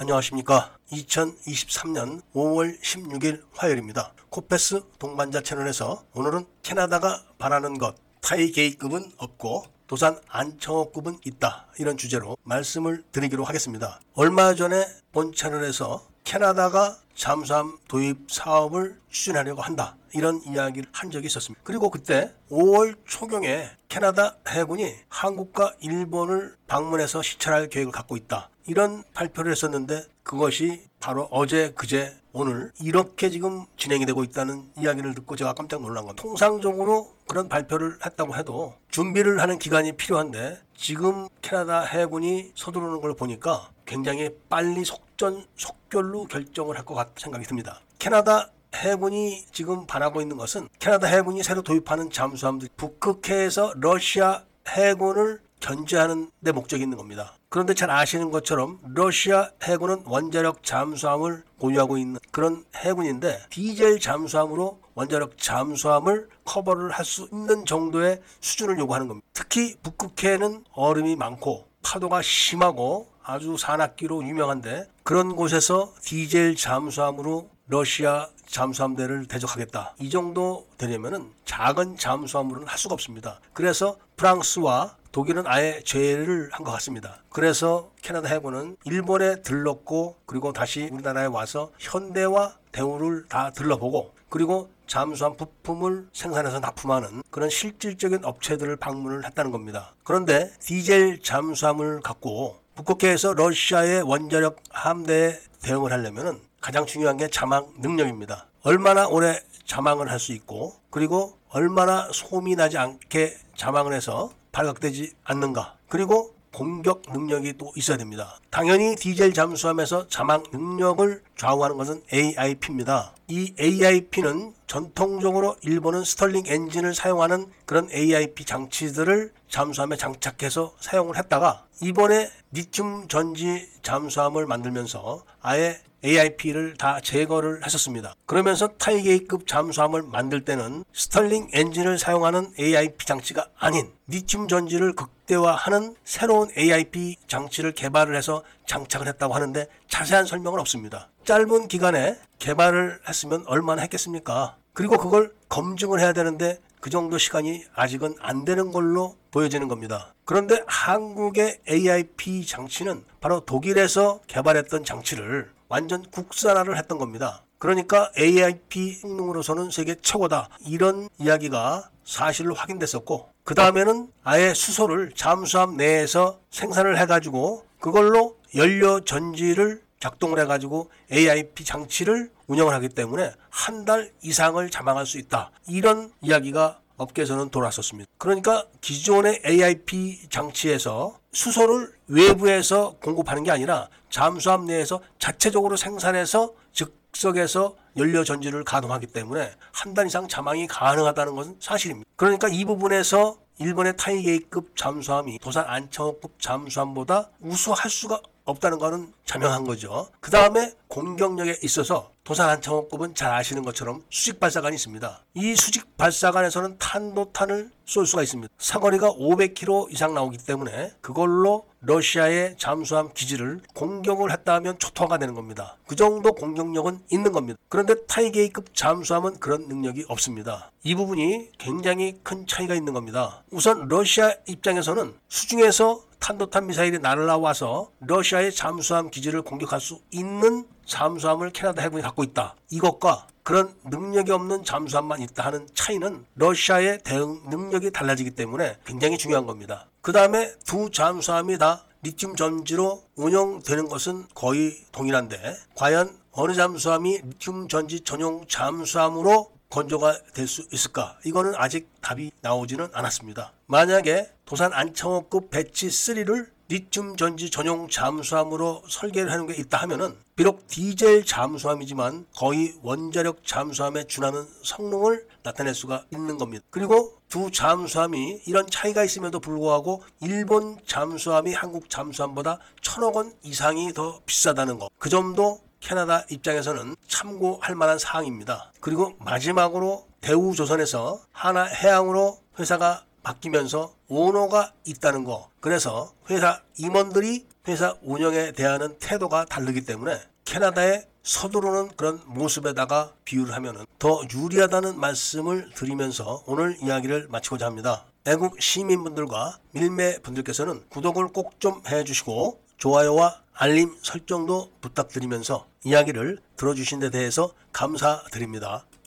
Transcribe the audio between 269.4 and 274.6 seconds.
게 있다 하면은 비록 디젤 잠수함이지만 거의 원자력 잠수함에 준하는